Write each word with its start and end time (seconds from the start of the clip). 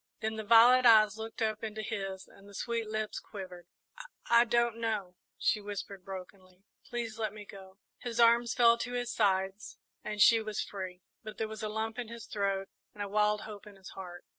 Then 0.19 0.33
the 0.35 0.43
violet 0.43 0.83
eyes 0.83 1.19
looked 1.19 1.43
up 1.43 1.63
into 1.63 1.83
his 1.83 2.27
and 2.27 2.49
the 2.49 2.55
sweet 2.55 2.87
lips 2.87 3.19
quivered. 3.19 3.67
"I 4.25 4.41
I 4.41 4.45
don't 4.45 4.77
know," 4.77 5.13
she 5.37 5.61
whispered 5.61 6.03
brokenly; 6.03 6.63
"please 6.83 7.19
let 7.19 7.31
me 7.33 7.45
go!" 7.45 7.77
His 7.99 8.19
arms 8.19 8.55
fell 8.55 8.79
to 8.79 8.93
his 8.93 9.11
sides 9.13 9.77
and 10.03 10.19
she 10.19 10.41
was 10.41 10.59
free, 10.59 11.03
but 11.21 11.37
there 11.37 11.47
was 11.47 11.61
a 11.61 11.69
lump 11.69 11.99
in 11.99 12.07
his 12.07 12.25
throat 12.25 12.67
and 12.95 13.03
a 13.03 13.07
wild 13.07 13.41
hope 13.41 13.67
in 13.67 13.75
his 13.75 13.89
heart. 13.89 14.25